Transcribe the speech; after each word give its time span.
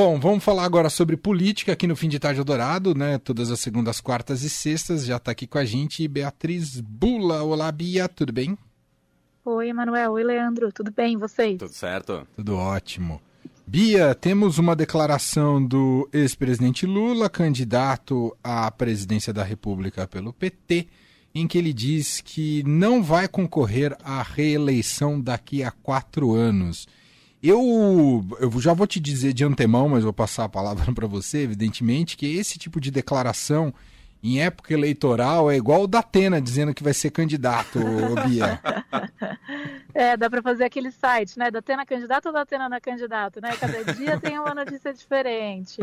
Bom, 0.00 0.16
vamos 0.20 0.44
falar 0.44 0.62
agora 0.62 0.88
sobre 0.88 1.16
política 1.16 1.72
aqui 1.72 1.84
no 1.84 1.96
Fim 1.96 2.08
de 2.08 2.20
Tarde 2.20 2.44
Dourado, 2.44 2.94
né? 2.94 3.18
Todas 3.18 3.50
as 3.50 3.58
segundas, 3.58 4.00
quartas 4.00 4.44
e 4.44 4.48
sextas. 4.48 5.04
Já 5.04 5.16
está 5.16 5.32
aqui 5.32 5.44
com 5.44 5.58
a 5.58 5.64
gente 5.64 6.06
Beatriz 6.06 6.80
Bula. 6.80 7.42
Olá, 7.42 7.72
Bia, 7.72 8.08
tudo 8.08 8.32
bem? 8.32 8.56
Oi, 9.44 9.70
Emanuel. 9.70 10.12
Oi, 10.12 10.22
Leandro. 10.22 10.70
Tudo 10.70 10.92
bem, 10.92 11.16
vocês? 11.16 11.58
Tudo 11.58 11.72
certo. 11.72 12.24
Tudo 12.36 12.54
ótimo. 12.54 13.20
Bia, 13.66 14.14
temos 14.14 14.56
uma 14.56 14.76
declaração 14.76 15.60
do 15.60 16.08
ex-presidente 16.12 16.86
Lula, 16.86 17.28
candidato 17.28 18.36
à 18.40 18.70
presidência 18.70 19.32
da 19.32 19.42
República 19.42 20.06
pelo 20.06 20.32
PT, 20.32 20.86
em 21.34 21.44
que 21.48 21.58
ele 21.58 21.72
diz 21.72 22.20
que 22.20 22.62
não 22.62 23.02
vai 23.02 23.26
concorrer 23.26 23.96
à 24.04 24.22
reeleição 24.22 25.20
daqui 25.20 25.64
a 25.64 25.72
quatro 25.72 26.34
anos. 26.36 26.86
Eu, 27.42 28.24
eu 28.40 28.60
já 28.60 28.72
vou 28.72 28.86
te 28.86 28.98
dizer 28.98 29.32
de 29.32 29.44
antemão, 29.44 29.88
mas 29.88 30.04
vou 30.04 30.12
passar 30.12 30.44
a 30.44 30.48
palavra 30.48 30.90
para 30.94 31.06
você, 31.06 31.38
evidentemente, 31.38 32.16
que 32.16 32.36
esse 32.36 32.58
tipo 32.58 32.80
de 32.80 32.90
declaração 32.90 33.72
em 34.22 34.40
época 34.40 34.74
eleitoral 34.74 35.48
é 35.48 35.56
igual 35.56 35.82
o 35.82 35.86
da 35.86 36.00
Atena 36.00 36.40
dizendo 36.40 36.74
que 36.74 36.82
vai 36.82 36.92
ser 36.92 37.10
candidato, 37.10 37.78
Bia. 38.26 38.60
É, 39.94 40.16
dá 40.16 40.30
para 40.30 40.40
fazer 40.40 40.64
aquele 40.64 40.92
site, 40.92 41.36
né? 41.36 41.50
Da 41.50 41.58
Atena 41.58 41.84
candidato 41.84 42.26
ou 42.26 42.32
da 42.32 42.42
Atena 42.42 42.68
na 42.68 42.80
candidato, 42.80 43.40
né? 43.40 43.56
Cada 43.56 43.82
dia 43.94 44.20
tem 44.20 44.38
uma 44.38 44.54
notícia 44.54 44.94
diferente. 44.94 45.80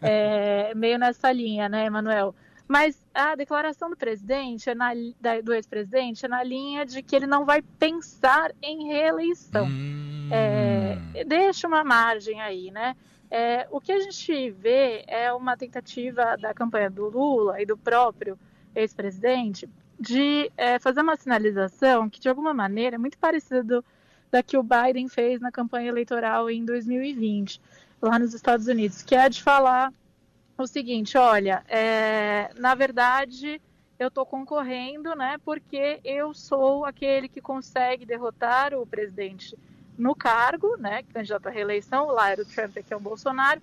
É, 0.00 0.72
meio 0.76 0.98
nessa 0.98 1.32
linha, 1.32 1.68
né, 1.68 1.86
Emanuel? 1.86 2.32
Mas 2.68 2.96
a 3.12 3.34
declaração 3.34 3.90
do 3.90 3.96
presidente, 3.96 4.70
é 4.70 4.74
na, 4.74 4.90
do 5.42 5.52
ex-presidente, 5.52 6.26
é 6.26 6.28
na 6.28 6.44
linha 6.44 6.84
de 6.84 7.02
que 7.02 7.16
ele 7.16 7.26
não 7.26 7.44
vai 7.44 7.60
pensar 7.60 8.52
em 8.62 8.86
reeleição. 8.86 9.66
Hum... 9.66 10.28
É, 10.30 10.75
deixa 11.26 11.66
uma 11.66 11.82
margem 11.82 12.40
aí, 12.40 12.70
né? 12.70 12.96
É, 13.30 13.66
o 13.70 13.80
que 13.80 13.92
a 13.92 13.98
gente 13.98 14.50
vê 14.50 15.04
é 15.06 15.32
uma 15.32 15.56
tentativa 15.56 16.36
da 16.36 16.54
campanha 16.54 16.88
do 16.88 17.08
Lula 17.08 17.60
e 17.60 17.66
do 17.66 17.76
próprio 17.76 18.38
ex-presidente 18.74 19.68
de 19.98 20.50
é, 20.56 20.78
fazer 20.78 21.00
uma 21.00 21.16
sinalização 21.16 22.08
que, 22.08 22.20
de 22.20 22.28
alguma 22.28 22.52
maneira, 22.52 22.96
é 22.96 22.98
muito 22.98 23.18
parecida 23.18 23.82
da 24.30 24.42
que 24.42 24.56
o 24.56 24.62
Biden 24.62 25.08
fez 25.08 25.40
na 25.40 25.50
campanha 25.50 25.88
eleitoral 25.88 26.50
em 26.50 26.64
2020, 26.64 27.60
lá 28.00 28.18
nos 28.18 28.34
Estados 28.34 28.66
Unidos, 28.66 29.02
que 29.02 29.14
é 29.14 29.28
de 29.28 29.42
falar 29.42 29.92
o 30.58 30.66
seguinte: 30.66 31.16
olha, 31.16 31.64
é, 31.68 32.50
na 32.56 32.74
verdade, 32.74 33.60
eu 33.98 34.08
estou 34.08 34.26
concorrendo, 34.26 35.14
né, 35.14 35.38
porque 35.44 36.00
eu 36.04 36.34
sou 36.34 36.84
aquele 36.84 37.28
que 37.28 37.40
consegue 37.40 38.04
derrotar 38.04 38.74
o 38.74 38.86
presidente 38.86 39.56
no 39.98 40.14
cargo, 40.14 40.76
né, 40.76 41.02
candidato 41.12 41.46
à 41.46 41.50
reeleição, 41.50 42.08
lá 42.08 42.30
era 42.30 42.42
o 42.42 42.44
Trump, 42.44 42.76
aqui 42.76 42.92
é 42.92 42.96
o 42.96 43.00
Bolsonaro. 43.00 43.60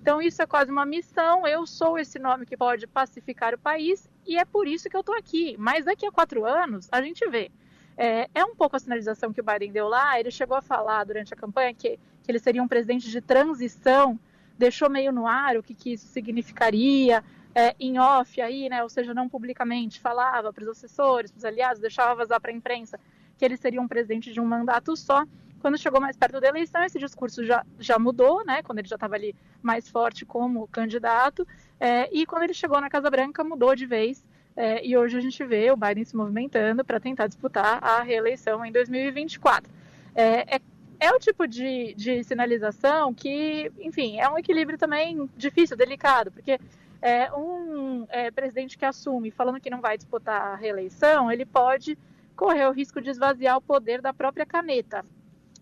Então 0.00 0.22
isso 0.22 0.40
é 0.40 0.46
quase 0.46 0.70
uma 0.70 0.86
missão. 0.86 1.46
Eu 1.46 1.66
sou 1.66 1.98
esse 1.98 2.18
nome 2.18 2.46
que 2.46 2.56
pode 2.56 2.86
pacificar 2.86 3.54
o 3.54 3.58
país 3.58 4.08
e 4.26 4.36
é 4.36 4.44
por 4.44 4.66
isso 4.66 4.88
que 4.88 4.96
eu 4.96 5.00
estou 5.00 5.16
aqui. 5.16 5.56
Mas 5.58 5.84
daqui 5.84 6.06
a 6.06 6.12
quatro 6.12 6.44
anos 6.44 6.88
a 6.92 7.02
gente 7.02 7.28
vê. 7.28 7.50
É, 7.96 8.28
é, 8.34 8.44
um 8.44 8.54
pouco 8.54 8.76
a 8.76 8.78
sinalização 8.78 9.32
que 9.32 9.40
o 9.40 9.44
Biden 9.44 9.72
deu 9.72 9.88
lá. 9.88 10.20
Ele 10.20 10.30
chegou 10.30 10.56
a 10.56 10.62
falar 10.62 11.02
durante 11.04 11.34
a 11.34 11.36
campanha 11.36 11.74
que, 11.74 11.98
que 12.22 12.30
ele 12.30 12.38
seria 12.38 12.62
um 12.62 12.68
presidente 12.68 13.10
de 13.10 13.20
transição 13.20 14.18
deixou 14.58 14.88
meio 14.88 15.12
no 15.12 15.26
ar 15.26 15.56
o 15.56 15.62
que, 15.62 15.74
que 15.74 15.92
isso 15.92 16.06
significaria, 16.06 17.22
é, 17.54 17.74
em 17.78 17.98
off 17.98 18.40
aí, 18.40 18.68
né, 18.68 18.82
ou 18.82 18.88
seja, 18.88 19.14
não 19.14 19.28
publicamente, 19.28 20.00
falava 20.00 20.52
para 20.52 20.62
os 20.62 20.68
assessores, 20.68 21.30
para 21.30 21.38
os 21.38 21.44
aliados, 21.44 21.80
deixava 21.80 22.14
vazar 22.14 22.40
para 22.40 22.50
a 22.50 22.54
imprensa 22.54 22.98
que 23.38 23.44
ele 23.44 23.56
seria 23.56 23.80
um 23.80 23.88
presidente 23.88 24.32
de 24.32 24.40
um 24.40 24.46
mandato 24.46 24.96
só. 24.96 25.24
Quando 25.66 25.78
chegou 25.78 26.00
mais 26.00 26.16
perto 26.16 26.40
da 26.40 26.46
eleição, 26.46 26.84
esse 26.84 26.96
discurso 26.96 27.44
já, 27.44 27.66
já 27.80 27.98
mudou, 27.98 28.44
né, 28.44 28.62
quando 28.62 28.78
ele 28.78 28.86
já 28.86 28.94
estava 28.94 29.16
ali 29.16 29.34
mais 29.60 29.88
forte 29.88 30.24
como 30.24 30.68
candidato, 30.68 31.44
é, 31.80 32.08
e 32.16 32.24
quando 32.24 32.44
ele 32.44 32.54
chegou 32.54 32.80
na 32.80 32.88
Casa 32.88 33.10
Branca, 33.10 33.42
mudou 33.42 33.74
de 33.74 33.84
vez. 33.84 34.24
É, 34.56 34.86
e 34.86 34.96
hoje 34.96 35.18
a 35.18 35.20
gente 35.20 35.42
vê 35.42 35.68
o 35.72 35.76
Biden 35.76 36.04
se 36.04 36.14
movimentando 36.14 36.84
para 36.84 37.00
tentar 37.00 37.26
disputar 37.26 37.82
a 37.82 38.00
reeleição 38.00 38.64
em 38.64 38.70
2024. 38.70 39.68
É, 40.14 40.54
é 40.54 40.60
é 41.00 41.10
o 41.10 41.18
tipo 41.18 41.48
de, 41.48 41.94
de 41.94 42.22
sinalização 42.22 43.12
que, 43.12 43.72
enfim, 43.80 44.20
é 44.20 44.28
um 44.30 44.38
equilíbrio 44.38 44.78
também 44.78 45.28
difícil, 45.36 45.76
delicado, 45.76 46.30
porque 46.30 46.60
é, 47.02 47.30
um 47.32 48.06
é, 48.08 48.30
presidente 48.30 48.78
que 48.78 48.84
assume 48.84 49.32
falando 49.32 49.60
que 49.60 49.68
não 49.68 49.80
vai 49.80 49.96
disputar 49.96 50.40
a 50.40 50.54
reeleição, 50.54 51.30
ele 51.30 51.44
pode 51.44 51.98
correr 52.36 52.66
o 52.66 52.72
risco 52.72 53.00
de 53.00 53.10
esvaziar 53.10 53.56
o 53.56 53.60
poder 53.60 54.00
da 54.00 54.14
própria 54.14 54.46
caneta, 54.46 55.04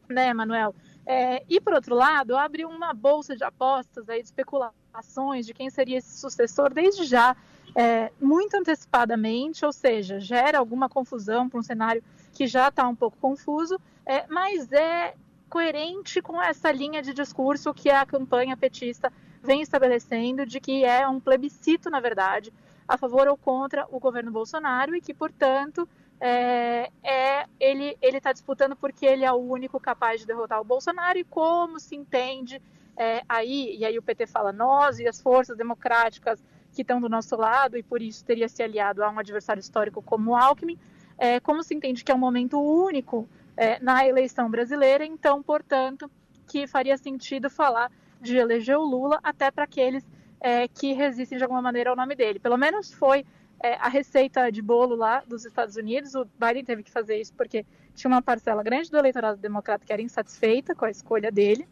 né, 0.08 0.32
Manuel? 0.32 0.74
É, 1.06 1.44
e, 1.48 1.60
por 1.60 1.74
outro 1.74 1.94
lado, 1.94 2.36
abre 2.36 2.64
uma 2.64 2.94
bolsa 2.94 3.36
de 3.36 3.44
apostas, 3.44 4.08
aí, 4.08 4.20
de 4.20 4.26
especulações 4.26 5.46
de 5.46 5.52
quem 5.52 5.68
seria 5.68 5.98
esse 5.98 6.18
sucessor 6.18 6.72
desde 6.72 7.04
já, 7.04 7.36
é, 7.74 8.10
muito 8.20 8.56
antecipadamente, 8.56 9.64
ou 9.64 9.72
seja, 9.72 10.18
gera 10.18 10.58
alguma 10.58 10.88
confusão 10.88 11.48
para 11.48 11.58
um 11.58 11.62
cenário 11.62 12.02
que 12.32 12.46
já 12.46 12.68
está 12.68 12.86
um 12.88 12.94
pouco 12.94 13.16
confuso, 13.18 13.78
é, 14.06 14.26
mas 14.28 14.72
é 14.72 15.14
coerente 15.48 16.22
com 16.22 16.42
essa 16.42 16.72
linha 16.72 17.02
de 17.02 17.12
discurso 17.12 17.74
que 17.74 17.90
a 17.90 18.04
campanha 18.06 18.56
petista 18.56 19.12
vem 19.42 19.60
estabelecendo 19.60 20.46
de 20.46 20.58
que 20.58 20.84
é 20.84 21.06
um 21.06 21.20
plebiscito, 21.20 21.90
na 21.90 22.00
verdade, 22.00 22.52
a 22.88 22.96
favor 22.96 23.28
ou 23.28 23.36
contra 23.36 23.86
o 23.90 24.00
governo 24.00 24.30
Bolsonaro 24.30 24.96
e 24.96 25.00
que, 25.00 25.14
portanto, 25.14 25.88
é, 26.26 26.90
é 27.02 27.46
ele 27.60 27.94
está 28.02 28.32
disputando 28.32 28.74
porque 28.74 29.04
ele 29.04 29.24
é 29.24 29.32
o 29.32 29.36
único 29.36 29.78
capaz 29.78 30.20
de 30.20 30.26
derrotar 30.26 30.58
o 30.58 30.64
Bolsonaro 30.64 31.18
e 31.18 31.24
como 31.24 31.78
se 31.78 31.94
entende 31.94 32.62
é, 32.96 33.22
aí, 33.28 33.76
e 33.76 33.84
aí 33.84 33.98
o 33.98 34.02
PT 34.02 34.26
fala 34.26 34.52
nós 34.52 34.98
e 34.98 35.06
as 35.06 35.20
forças 35.20 35.56
democráticas 35.56 36.42
que 36.72 36.80
estão 36.80 36.98
do 36.98 37.10
nosso 37.10 37.36
lado 37.36 37.76
e 37.76 37.82
por 37.82 38.00
isso 38.00 38.24
teria 38.24 38.48
se 38.48 38.62
aliado 38.62 39.04
a 39.04 39.10
um 39.10 39.18
adversário 39.18 39.60
histórico 39.60 40.00
como 40.00 40.30
o 40.30 40.36
Alckmin, 40.36 40.78
é, 41.18 41.40
como 41.40 41.62
se 41.62 41.74
entende 41.74 42.02
que 42.02 42.10
é 42.10 42.14
um 42.14 42.18
momento 42.18 42.58
único 42.58 43.28
é, 43.56 43.78
na 43.80 44.06
eleição 44.06 44.50
brasileira, 44.50 45.04
então, 45.04 45.42
portanto, 45.42 46.10
que 46.46 46.66
faria 46.66 46.96
sentido 46.96 47.50
falar 47.50 47.90
de 48.20 48.36
eleger 48.36 48.78
o 48.78 48.82
Lula 48.82 49.20
até 49.22 49.50
para 49.50 49.64
aqueles 49.64 50.04
é, 50.40 50.68
que 50.68 50.92
resistem 50.92 51.38
de 51.38 51.44
alguma 51.44 51.62
maneira 51.62 51.90
ao 51.90 51.96
nome 51.96 52.14
dele. 52.14 52.38
Pelo 52.38 52.56
menos 52.56 52.92
foi 52.92 53.24
é, 53.62 53.74
a 53.74 53.88
receita 53.88 54.50
de 54.50 54.60
bolo 54.60 54.94
lá 54.94 55.22
dos 55.26 55.44
Estados 55.44 55.76
Unidos. 55.76 56.14
O 56.14 56.26
Biden 56.38 56.64
teve 56.64 56.82
que 56.82 56.90
fazer 56.90 57.20
isso 57.20 57.32
porque 57.34 57.64
tinha 57.94 58.10
uma 58.10 58.22
parcela 58.22 58.62
grande 58.62 58.90
do 58.90 58.96
eleitorado 58.96 59.38
democrata 59.38 59.84
que 59.84 59.92
era 59.92 60.02
insatisfeita 60.02 60.74
com 60.74 60.84
a 60.84 60.90
escolha 60.90 61.30
dele 61.30 61.66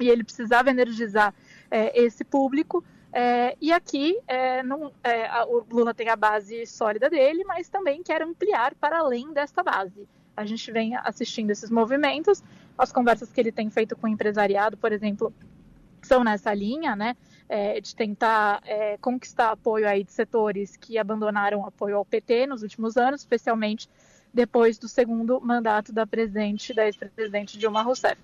e 0.00 0.08
ele 0.08 0.24
precisava 0.24 0.70
energizar 0.70 1.34
é, 1.70 1.98
esse 1.98 2.24
público. 2.24 2.84
É, 3.12 3.56
e 3.60 3.72
aqui 3.72 4.18
é, 4.26 4.62
não, 4.62 4.92
é, 5.04 5.26
a, 5.26 5.44
o 5.44 5.66
Lula 5.70 5.92
tem 5.92 6.08
a 6.08 6.16
base 6.16 6.66
sólida 6.66 7.10
dele, 7.10 7.44
mas 7.44 7.68
também 7.68 8.02
quer 8.02 8.22
ampliar 8.22 8.74
para 8.74 8.98
além 8.98 9.32
desta 9.32 9.62
base 9.62 10.08
a 10.36 10.44
gente 10.44 10.70
vem 10.72 10.96
assistindo 10.96 11.50
esses 11.50 11.70
movimentos. 11.70 12.42
As 12.76 12.92
conversas 12.92 13.30
que 13.30 13.40
ele 13.40 13.52
tem 13.52 13.70
feito 13.70 13.96
com 13.96 14.06
o 14.06 14.10
empresariado, 14.10 14.76
por 14.76 14.92
exemplo, 14.92 15.32
são 16.00 16.24
nessa 16.24 16.52
linha, 16.54 16.96
né? 16.96 17.16
É, 17.54 17.78
de 17.82 17.94
tentar 17.94 18.62
é, 18.64 18.96
conquistar 18.96 19.50
apoio 19.50 19.86
aí 19.86 20.02
de 20.02 20.10
setores 20.10 20.74
que 20.74 20.96
abandonaram 20.96 21.66
apoio 21.66 21.98
ao 21.98 22.04
PT 22.04 22.46
nos 22.46 22.62
últimos 22.62 22.96
anos, 22.96 23.20
especialmente 23.20 23.90
depois 24.32 24.78
do 24.78 24.88
segundo 24.88 25.38
mandato 25.40 25.92
da 25.92 26.06
presidente, 26.06 26.72
da 26.72 26.86
ex-presidente 26.86 27.58
Dilma 27.58 27.82
Rousseff. 27.82 28.16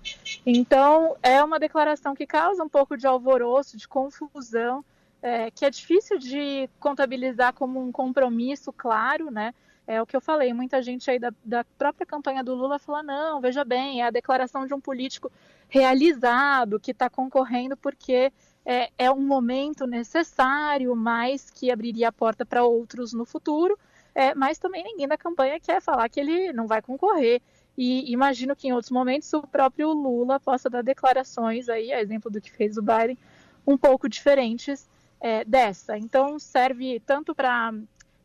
Então, 0.43 1.15
é 1.21 1.43
uma 1.43 1.59
declaração 1.59 2.15
que 2.15 2.25
causa 2.25 2.63
um 2.63 2.69
pouco 2.69 2.97
de 2.97 3.05
alvoroço, 3.05 3.77
de 3.77 3.87
confusão, 3.87 4.83
é, 5.21 5.51
que 5.51 5.63
é 5.63 5.69
difícil 5.69 6.17
de 6.17 6.67
contabilizar 6.79 7.53
como 7.53 7.79
um 7.79 7.91
compromisso 7.91 8.73
claro, 8.73 9.29
né? 9.29 9.53
É 9.85 10.01
o 10.01 10.05
que 10.05 10.15
eu 10.15 10.21
falei, 10.21 10.53
muita 10.53 10.81
gente 10.81 11.09
aí 11.09 11.17
da, 11.17 11.33
da 11.43 11.63
própria 11.77 12.05
campanha 12.05 12.43
do 12.43 12.53
Lula 12.53 12.77
fala: 12.77 13.01
não, 13.01 13.41
veja 13.41 13.65
bem, 13.65 14.01
é 14.01 14.05
a 14.05 14.11
declaração 14.11 14.65
de 14.65 14.73
um 14.73 14.79
político 14.79 15.31
realizado 15.67 16.79
que 16.79 16.91
está 16.91 17.09
concorrendo 17.09 17.75
porque 17.75 18.31
é, 18.69 18.91
é, 18.99 19.11
um 19.11 19.25
momento 19.25 19.87
necessário, 19.87 20.95
mas 20.95 21.49
que 21.49 21.71
abriria 21.71 22.09
a 22.09 22.11
porta 22.11 22.45
para 22.45 22.63
outros 22.63 23.13
no 23.13 23.25
futuro. 23.25 23.75
É, 24.13 24.35
mas 24.35 24.59
também 24.59 24.83
ninguém 24.83 25.07
da 25.07 25.17
campanha 25.17 25.59
quer 25.59 25.81
falar 25.81 26.07
que 26.07 26.19
ele 26.19 26.53
não 26.53 26.67
vai 26.67 26.79
concorrer. 26.79 27.41
E 27.75 28.11
imagino 28.11 28.55
que 28.55 28.67
em 28.67 28.71
outros 28.71 28.91
momentos 28.91 29.33
o 29.33 29.41
próprio 29.41 29.91
Lula 29.91 30.39
possa 30.39 30.69
dar 30.69 30.83
declarações 30.83 31.67
aí, 31.67 31.91
a 31.91 31.99
exemplo 31.99 32.29
do 32.29 32.39
que 32.39 32.51
fez 32.51 32.77
o 32.77 32.83
Biden, 32.83 33.17
um 33.65 33.75
pouco 33.75 34.07
diferentes 34.07 34.87
é, 35.19 35.43
dessa. 35.43 35.97
Então 35.97 36.37
serve 36.37 36.99
tanto 36.99 37.33
para 37.33 37.73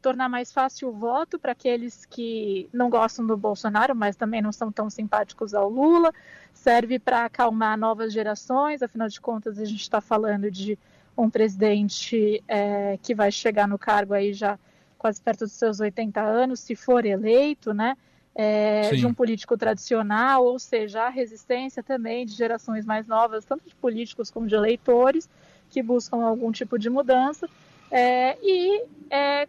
tornar 0.04 0.28
mais 0.28 0.52
fácil 0.52 0.88
o 0.88 0.92
voto 0.92 1.38
para 1.38 1.52
aqueles 1.52 2.04
que 2.04 2.68
não 2.72 2.90
gostam 2.90 3.26
do 3.26 3.38
Bolsonaro, 3.38 3.96
mas 3.96 4.16
também 4.16 4.42
não 4.42 4.52
são 4.52 4.70
tão 4.70 4.90
simpáticos 4.90 5.54
ao 5.54 5.70
Lula, 5.70 6.12
serve 6.52 6.98
para 6.98 7.24
acalmar 7.24 7.78
novas 7.78 8.12
gerações, 8.12 8.82
afinal 8.82 9.08
de 9.08 9.18
contas, 9.18 9.58
a 9.58 9.64
gente 9.64 9.80
está 9.80 10.02
falando 10.02 10.50
de 10.50 10.78
um 11.16 11.30
presidente 11.30 12.44
é, 12.46 12.98
que 13.02 13.14
vai 13.14 13.32
chegar 13.32 13.66
no 13.66 13.78
cargo 13.78 14.12
aí 14.12 14.34
já 14.34 14.58
quase 14.98 15.22
perto 15.22 15.40
dos 15.40 15.52
seus 15.52 15.80
80 15.80 16.20
anos, 16.20 16.60
se 16.60 16.76
for 16.76 17.06
eleito, 17.06 17.72
né? 17.72 17.96
é, 18.34 18.90
de 18.90 19.06
um 19.06 19.14
político 19.14 19.56
tradicional, 19.56 20.44
ou 20.44 20.58
seja, 20.58 21.04
a 21.04 21.08
resistência 21.08 21.82
também 21.82 22.26
de 22.26 22.32
gerações 22.32 22.84
mais 22.84 23.06
novas, 23.06 23.44
tanto 23.44 23.66
de 23.66 23.74
políticos 23.76 24.30
como 24.30 24.46
de 24.46 24.54
eleitores, 24.54 25.30
que 25.70 25.82
buscam 25.82 26.18
algum 26.18 26.50
tipo 26.52 26.78
de 26.78 26.90
mudança, 26.90 27.48
é, 27.90 28.36
e 28.42 28.84
é, 29.08 29.48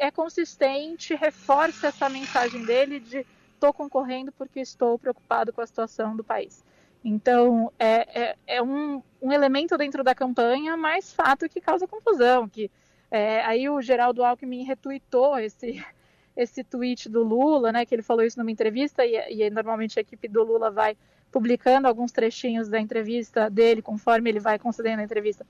é 0.00 0.10
consistente, 0.10 1.14
reforça 1.14 1.88
essa 1.88 2.08
mensagem 2.08 2.64
dele 2.64 2.98
de 2.98 3.24
estou 3.52 3.72
concorrendo 3.72 4.32
porque 4.32 4.58
estou 4.58 4.98
preocupado 4.98 5.52
com 5.52 5.60
a 5.60 5.66
situação 5.66 6.16
do 6.16 6.24
país. 6.24 6.64
Então, 7.04 7.70
é, 7.78 8.22
é, 8.22 8.36
é 8.46 8.62
um, 8.62 9.02
um, 9.20 9.30
elemento 9.30 9.76
dentro 9.76 10.02
da 10.02 10.14
campanha, 10.14 10.76
mas 10.76 11.12
fato 11.12 11.48
que 11.48 11.60
causa 11.60 11.86
confusão. 11.86 12.48
Que, 12.48 12.70
é, 13.10 13.42
aí 13.42 13.68
o 13.68 13.80
Geraldo 13.82 14.24
Alckmin 14.24 14.64
retuitou 14.64 15.38
esse, 15.38 15.84
esse 16.34 16.64
tweet 16.64 17.08
do 17.08 17.22
Lula, 17.22 17.70
né, 17.70 17.84
que 17.84 17.94
ele 17.94 18.02
falou 18.02 18.24
isso 18.24 18.38
numa 18.38 18.50
entrevista, 18.50 19.04
e, 19.04 19.16
e 19.30 19.50
normalmente 19.50 19.98
a 19.98 20.02
equipe 20.02 20.28
do 20.28 20.42
Lula 20.42 20.70
vai 20.70 20.96
publicando 21.30 21.86
alguns 21.86 22.10
trechinhos 22.10 22.68
da 22.68 22.80
entrevista 22.80 23.50
dele, 23.50 23.82
conforme 23.82 24.30
ele 24.30 24.40
vai 24.40 24.58
concedendo 24.58 25.00
a 25.00 25.04
entrevista, 25.04 25.46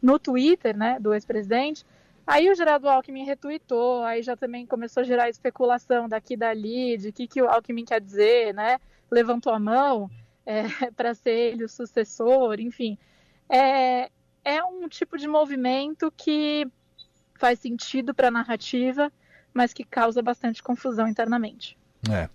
no 0.00 0.18
Twitter, 0.18 0.76
né, 0.76 0.98
do 1.00 1.14
ex-presidente. 1.14 1.84
Aí 2.26 2.50
o 2.50 2.54
Geraldo 2.54 2.88
Alckmin 2.88 3.24
retuitou, 3.24 4.02
aí 4.02 4.22
já 4.22 4.36
também 4.36 4.66
começou 4.66 5.02
a 5.02 5.04
gerar 5.04 5.28
especulação 5.28 6.08
daqui 6.08 6.34
e 6.34 6.36
dali, 6.36 6.96
de 6.96 7.12
que, 7.12 7.26
que 7.26 7.42
o 7.42 7.48
Alckmin 7.48 7.84
quer 7.84 8.00
dizer, 8.00 8.54
né, 8.54 8.78
levantou 9.10 9.52
a 9.52 9.58
mão 9.58 10.10
é, 10.46 10.62
para 10.96 11.14
ser 11.14 11.52
ele 11.52 11.64
o 11.64 11.68
sucessor, 11.68 12.58
enfim. 12.60 12.98
É, 13.48 14.10
é 14.44 14.64
um 14.64 14.88
tipo 14.88 15.18
de 15.18 15.28
movimento 15.28 16.12
que 16.16 16.66
faz 17.34 17.58
sentido 17.58 18.14
para 18.14 18.28
a 18.28 18.30
narrativa, 18.30 19.12
mas 19.52 19.72
que 19.72 19.84
causa 19.84 20.22
bastante 20.22 20.62
confusão 20.62 21.06
internamente. 21.06 21.76
É. 22.10 22.28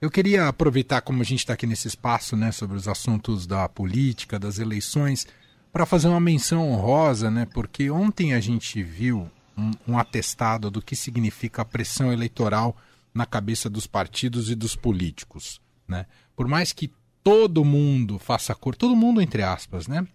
Eu 0.00 0.10
queria 0.10 0.48
aproveitar, 0.48 1.00
como 1.00 1.22
a 1.22 1.24
gente 1.24 1.40
está 1.40 1.52
aqui 1.52 1.66
nesse 1.66 1.86
espaço, 1.88 2.36
né, 2.36 2.50
sobre 2.50 2.76
os 2.76 2.88
assuntos 2.88 3.46
da 3.46 3.68
política, 3.68 4.38
das 4.38 4.58
eleições, 4.58 5.26
para 5.72 5.86
fazer 5.86 6.08
uma 6.08 6.20
menção 6.20 6.70
honrosa, 6.70 7.30
né, 7.30 7.46
porque 7.46 7.90
ontem 7.90 8.34
a 8.34 8.40
gente 8.40 8.82
viu 8.82 9.30
um, 9.56 9.70
um 9.88 9.98
atestado 9.98 10.70
do 10.70 10.82
que 10.82 10.94
significa 10.94 11.62
a 11.62 11.64
pressão 11.64 12.12
eleitoral 12.12 12.76
na 13.14 13.24
cabeça 13.24 13.70
dos 13.70 13.86
partidos 13.86 14.50
e 14.50 14.54
dos 14.54 14.76
políticos. 14.76 15.60
Né? 15.88 16.06
Por 16.36 16.46
mais 16.46 16.72
que 16.72 16.92
todo 17.24 17.64
mundo 17.64 18.18
faça 18.18 18.54
cor, 18.54 18.76
todo 18.76 18.94
mundo 18.96 19.20
entre 19.20 19.42
aspas, 19.42 19.86
né? 19.86 20.06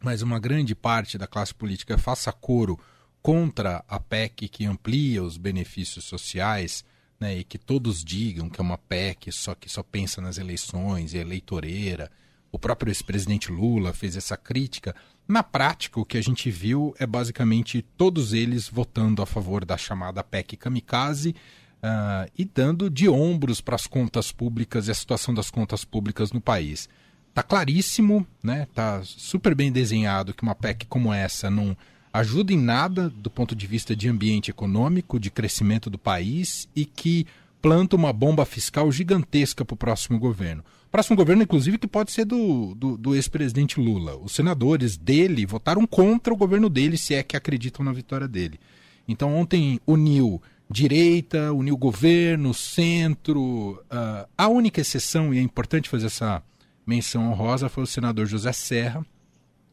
Mas 0.00 0.22
uma 0.22 0.38
grande 0.38 0.74
parte 0.74 1.16
da 1.16 1.26
classe 1.26 1.54
política 1.54 1.96
faça 1.96 2.30
coro 2.32 2.78
contra 3.22 3.82
a 3.88 3.98
PEC 3.98 4.48
que 4.48 4.66
amplia 4.66 5.22
os 5.22 5.38
benefícios 5.38 6.04
sociais, 6.04 6.84
né, 7.18 7.38
e 7.38 7.44
que 7.44 7.56
todos 7.56 8.04
digam 8.04 8.50
que 8.50 8.60
é 8.60 8.62
uma 8.62 8.76
PEC 8.76 9.32
só 9.32 9.54
que 9.54 9.68
só 9.68 9.82
pensa 9.82 10.20
nas 10.20 10.36
eleições 10.36 11.14
e 11.14 11.18
é 11.18 11.20
eleitoreira. 11.22 12.10
O 12.54 12.58
próprio 12.58 12.88
ex-presidente 12.88 13.50
Lula 13.50 13.92
fez 13.92 14.16
essa 14.16 14.36
crítica. 14.36 14.94
Na 15.26 15.42
prática, 15.42 15.98
o 15.98 16.04
que 16.04 16.16
a 16.16 16.22
gente 16.22 16.52
viu 16.52 16.94
é 17.00 17.04
basicamente 17.04 17.82
todos 17.96 18.32
eles 18.32 18.68
votando 18.68 19.20
a 19.20 19.26
favor 19.26 19.64
da 19.64 19.76
chamada 19.76 20.22
PEC 20.22 20.56
kamikaze, 20.56 21.34
uh, 21.82 22.30
e 22.38 22.44
dando 22.44 22.88
de 22.88 23.08
ombros 23.08 23.60
para 23.60 23.74
as 23.74 23.88
contas 23.88 24.30
públicas 24.30 24.86
e 24.86 24.92
a 24.92 24.94
situação 24.94 25.34
das 25.34 25.50
contas 25.50 25.84
públicas 25.84 26.30
no 26.30 26.40
país. 26.40 26.88
Está 27.28 27.42
claríssimo, 27.42 28.24
né? 28.40 28.68
Tá 28.72 29.02
super 29.02 29.52
bem 29.52 29.72
desenhado 29.72 30.32
que 30.32 30.44
uma 30.44 30.54
PEC 30.54 30.86
como 30.86 31.12
essa 31.12 31.50
não 31.50 31.76
ajuda 32.12 32.52
em 32.52 32.58
nada 32.58 33.10
do 33.10 33.28
ponto 33.28 33.56
de 33.56 33.66
vista 33.66 33.96
de 33.96 34.08
ambiente 34.08 34.52
econômico, 34.52 35.18
de 35.18 35.28
crescimento 35.28 35.90
do 35.90 35.98
país 35.98 36.68
e 36.76 36.84
que 36.84 37.26
planta 37.60 37.96
uma 37.96 38.12
bomba 38.12 38.44
fiscal 38.44 38.92
gigantesca 38.92 39.64
para 39.64 39.74
o 39.74 39.76
próximo 39.76 40.20
governo. 40.20 40.62
Próximo 40.94 41.16
governo, 41.16 41.42
inclusive, 41.42 41.76
que 41.76 41.88
pode 41.88 42.12
ser 42.12 42.24
do, 42.24 42.72
do, 42.76 42.96
do 42.96 43.16
ex-presidente 43.16 43.80
Lula. 43.80 44.16
Os 44.16 44.30
senadores 44.30 44.96
dele 44.96 45.44
votaram 45.44 45.84
contra 45.88 46.32
o 46.32 46.36
governo 46.36 46.70
dele, 46.70 46.96
se 46.96 47.16
é 47.16 47.22
que 47.24 47.36
acreditam 47.36 47.84
na 47.84 47.92
vitória 47.92 48.28
dele. 48.28 48.60
Então, 49.08 49.34
ontem 49.34 49.80
uniu 49.84 50.40
direita, 50.70 51.52
uniu 51.52 51.76
governo, 51.76 52.54
centro. 52.54 53.72
Uh, 53.90 54.28
a 54.38 54.46
única 54.46 54.80
exceção, 54.80 55.34
e 55.34 55.38
é 55.38 55.42
importante 55.42 55.88
fazer 55.88 56.06
essa 56.06 56.40
menção 56.86 57.28
honrosa, 57.28 57.68
foi 57.68 57.82
o 57.82 57.88
senador 57.88 58.26
José 58.26 58.52
Serra, 58.52 59.04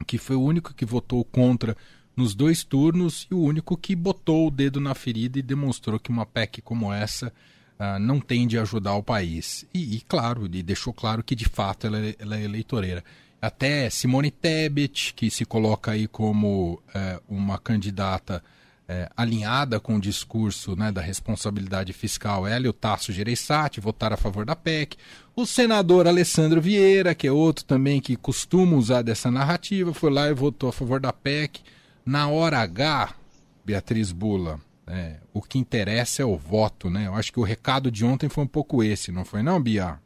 que 0.07 0.17
foi 0.17 0.35
o 0.35 0.41
único 0.41 0.73
que 0.73 0.85
votou 0.85 1.23
contra 1.23 1.77
nos 2.17 2.33
dois 2.33 2.63
turnos 2.63 3.27
e 3.29 3.35
o 3.35 3.39
único 3.43 3.77
que 3.77 3.95
botou 3.95 4.47
o 4.47 4.51
dedo 4.51 4.81
na 4.81 4.95
ferida 4.95 5.37
e 5.37 5.43
demonstrou 5.43 5.99
que 5.99 6.09
uma 6.09 6.25
PEC 6.25 6.63
como 6.63 6.91
essa 6.91 7.31
uh, 7.81 7.99
não 7.99 8.19
tende 8.19 8.59
a 8.59 8.61
ajudar 8.61 8.93
o 8.93 9.03
país. 9.03 9.65
E, 9.73 9.95
e, 9.95 10.01
claro, 10.01 10.45
ele 10.45 10.61
deixou 10.61 10.93
claro 10.93 11.23
que 11.23 11.35
de 11.35 11.49
fato 11.49 11.87
ela, 11.87 11.97
é, 11.97 12.15
ela 12.19 12.37
é 12.37 12.43
eleitoreira. 12.43 13.03
Até 13.41 13.89
Simone 13.89 14.29
Tebet, 14.29 15.15
que 15.15 15.31
se 15.31 15.43
coloca 15.45 15.91
aí 15.91 16.07
como 16.07 16.73
uh, 16.73 17.21
uma 17.27 17.57
candidata 17.57 18.43
é, 18.87 19.09
alinhada 19.15 19.79
com 19.79 19.95
o 19.95 20.01
discurso 20.01 20.75
né, 20.75 20.91
da 20.91 20.99
responsabilidade 20.99 21.93
fiscal, 21.93 22.45
ela 22.45 22.65
e 22.65 22.69
o 22.69 22.73
Tasso 22.73 23.13
Gereissati 23.13 23.79
votaram 23.79 24.15
a 24.15 24.17
favor 24.17 24.45
da 24.45 24.53
PEC. 24.53 24.97
O 25.33 25.45
senador 25.45 26.07
Alessandro 26.07 26.61
Vieira, 26.61 27.15
que 27.15 27.25
é 27.25 27.31
outro 27.31 27.63
também 27.63 28.01
que 28.01 28.17
costuma 28.17 28.75
usar 28.75 29.01
dessa 29.01 29.31
narrativa, 29.31 29.93
foi 29.93 30.11
lá 30.11 30.27
e 30.27 30.33
votou 30.33 30.69
a 30.69 30.73
favor 30.73 30.99
da 30.99 31.13
PEC. 31.13 31.61
Na 32.05 32.27
hora 32.27 32.59
H, 32.59 33.15
Beatriz 33.63 34.11
Bula, 34.11 34.59
é, 34.87 35.17
o 35.33 35.41
que 35.41 35.57
interessa 35.57 36.21
é 36.21 36.25
o 36.25 36.35
voto, 36.35 36.89
né? 36.89 37.07
Eu 37.07 37.15
acho 37.15 37.31
que 37.31 37.39
o 37.39 37.43
recado 37.43 37.91
de 37.91 38.03
ontem 38.05 38.29
foi 38.29 38.43
um 38.43 38.47
pouco 38.47 38.83
esse, 38.83 39.11
não 39.11 39.23
foi 39.23 39.41
não, 39.41 39.61
Bia? 39.61 39.99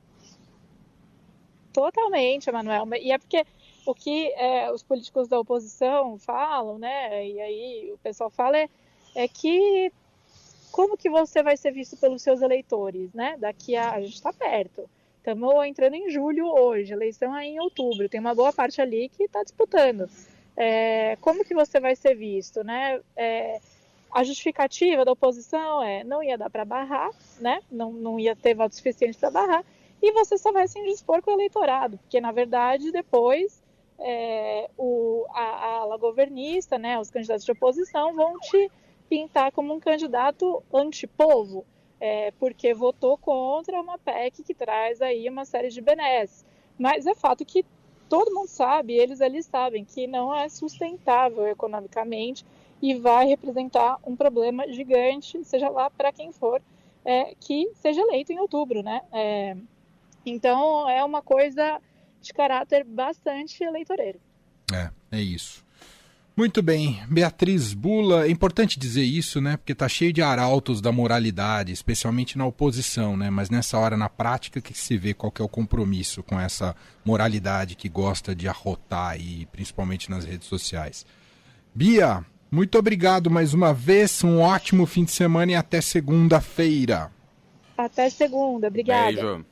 Totalmente, 1.73 2.49
Emanuel. 2.49 2.85
E 3.01 3.11
é 3.11 3.17
porque 3.17 3.45
o 3.85 3.93
que 3.93 4.31
é, 4.33 4.71
os 4.71 4.83
políticos 4.83 5.27
da 5.27 5.39
oposição 5.39 6.17
falam, 6.17 6.77
né? 6.77 7.27
E 7.27 7.39
aí 7.39 7.91
o 7.93 7.97
pessoal 7.97 8.29
fala 8.29 8.57
é, 8.57 8.69
é 9.15 9.27
que 9.27 9.91
como 10.71 10.97
que 10.97 11.09
você 11.09 11.41
vai 11.41 11.55
ser 11.55 11.71
visto 11.71 11.95
pelos 11.97 12.21
seus 12.21 12.41
eleitores, 12.41 13.13
né? 13.13 13.37
Daqui 13.37 13.75
a 13.75 13.91
a 13.91 14.01
gente 14.01 14.15
está 14.15 14.33
perto. 14.33 14.89
Estamos 15.17 15.65
entrando 15.65 15.95
em 15.95 16.09
julho 16.09 16.45
hoje, 16.47 16.93
eleição 16.93 17.35
é 17.35 17.45
em 17.45 17.59
outubro. 17.59 18.07
Tem 18.07 18.19
uma 18.19 18.35
boa 18.35 18.53
parte 18.53 18.79
ali 18.79 19.09
que 19.09 19.23
está 19.23 19.41
disputando. 19.41 20.07
É, 20.55 21.17
como 21.19 21.43
que 21.43 21.55
você 21.55 21.79
vai 21.79 21.95
ser 21.95 22.15
visto, 22.15 22.63
né? 22.63 23.01
É, 23.15 23.59
a 24.15 24.23
justificativa 24.23 25.03
da 25.03 25.11
oposição 25.11 25.83
é 25.83 26.01
não 26.05 26.23
ia 26.23 26.37
dar 26.37 26.49
para 26.49 26.63
barrar, 26.63 27.09
né? 27.37 27.61
Não, 27.69 27.91
não 27.91 28.17
ia 28.17 28.33
ter 28.33 28.55
voto 28.55 28.73
suficiente 28.73 29.17
para 29.17 29.29
barrar 29.29 29.65
e 30.01 30.09
você 30.13 30.37
só 30.37 30.53
vai 30.53 30.69
se 30.69 30.79
indispor 30.79 31.21
com 31.21 31.31
o 31.31 31.33
eleitorado, 31.33 31.97
porque 31.97 32.21
na 32.21 32.31
verdade 32.31 32.93
depois 32.93 33.61
é, 33.99 34.69
o, 34.77 35.25
a, 35.31 35.79
ala 35.79 35.97
governista, 35.97 36.77
né, 36.77 36.97
os 36.97 37.11
candidatos 37.11 37.43
de 37.43 37.51
oposição 37.51 38.13
vão 38.13 38.39
te 38.39 38.71
pintar 39.09 39.51
como 39.51 39.73
um 39.73 39.81
candidato 39.81 40.63
antipovo, 40.73 41.65
é, 41.99 42.31
porque 42.39 42.73
votou 42.73 43.17
contra 43.17 43.81
uma 43.81 43.97
PEC 43.97 44.43
que 44.43 44.53
traz 44.53 45.01
aí 45.01 45.27
uma 45.27 45.43
série 45.43 45.67
de 45.67 45.81
benesses. 45.81 46.45
Mas 46.79 47.05
é 47.05 47.13
fato 47.13 47.43
que 47.43 47.65
todo 48.07 48.33
mundo 48.33 48.47
sabe, 48.47 48.93
eles 48.93 49.19
ali 49.19 49.43
sabem, 49.43 49.83
que 49.83 50.07
não 50.07 50.33
é 50.33 50.47
sustentável 50.47 51.45
economicamente 51.47 52.45
e 52.81 52.95
vai 52.95 53.25
representar 53.25 53.97
um 54.05 54.15
problema 54.15 54.67
gigante, 54.71 55.43
seja 55.43 55.69
lá 55.69 55.89
para 55.89 56.11
quem 56.11 56.31
for, 56.31 56.61
é, 57.03 57.35
que 57.39 57.69
seja 57.75 58.01
eleito 58.01 58.31
em 58.31 58.39
outubro, 58.39 58.81
né? 58.81 59.01
É, 59.11 59.55
então 60.25 60.89
é 60.89 61.03
uma 61.03 61.21
coisa 61.21 61.79
de 62.21 62.33
caráter 62.33 62.83
bastante 62.83 63.63
eleitoreiro. 63.63 64.19
É, 64.73 64.89
é 65.11 65.21
isso. 65.21 65.63
Muito 66.37 66.61
bem, 66.61 67.01
Beatriz 67.09 67.73
Bula, 67.73 68.25
é 68.25 68.29
importante 68.29 68.77
dizer 68.77 69.03
isso, 69.03 69.39
né? 69.39 69.55
Porque 69.55 69.73
tá 69.73 69.87
cheio 69.87 70.11
de 70.11 70.21
arautos 70.21 70.81
da 70.81 70.91
moralidade, 70.91 71.71
especialmente 71.71 72.37
na 72.37 72.45
oposição, 72.45 73.15
né? 73.15 73.29
Mas 73.29 73.49
nessa 73.49 73.77
hora, 73.77 73.95
na 73.95 74.09
prática, 74.09 74.59
que 74.59 74.73
se 74.73 74.97
vê 74.97 75.13
qual 75.13 75.31
é 75.39 75.43
o 75.43 75.47
compromisso 75.47 76.21
com 76.21 76.37
essa 76.37 76.75
moralidade 77.05 77.75
que 77.75 77.87
gosta 77.87 78.35
de 78.35 78.49
arrotar 78.49 79.11
aí, 79.11 79.45
principalmente 79.45 80.09
nas 80.11 80.25
redes 80.25 80.49
sociais. 80.49 81.05
Bia, 81.73 82.25
muito 82.55 82.77
obrigado 82.79 83.29
mais 83.29 83.53
uma 83.53 83.73
vez, 83.73 84.23
um 84.23 84.39
ótimo 84.39 84.85
fim 84.85 85.03
de 85.03 85.11
semana 85.11 85.51
e 85.51 85.55
até 85.55 85.81
segunda-feira. 85.81 87.11
Até 87.77 88.09
segunda, 88.09 88.69
obrigada. 88.69 89.11
Beijo. 89.11 89.43